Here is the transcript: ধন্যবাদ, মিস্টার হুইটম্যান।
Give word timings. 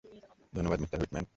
ধন্যবাদ, 0.53 0.79
মিস্টার 0.79 0.99
হুইটম্যান। 0.99 1.25